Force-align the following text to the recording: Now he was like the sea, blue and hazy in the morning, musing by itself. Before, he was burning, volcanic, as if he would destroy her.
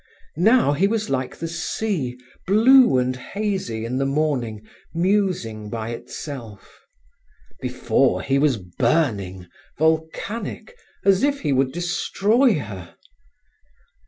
Now 0.41 0.73
he 0.73 0.87
was 0.87 1.11
like 1.11 1.35
the 1.37 1.47
sea, 1.47 2.17
blue 2.47 2.97
and 2.97 3.15
hazy 3.15 3.85
in 3.85 3.99
the 3.99 4.05
morning, 4.07 4.67
musing 4.95 5.69
by 5.69 5.89
itself. 5.91 6.79
Before, 7.61 8.23
he 8.23 8.39
was 8.39 8.57
burning, 8.57 9.45
volcanic, 9.77 10.75
as 11.05 11.21
if 11.21 11.41
he 11.41 11.53
would 11.53 11.71
destroy 11.71 12.55
her. 12.57 12.95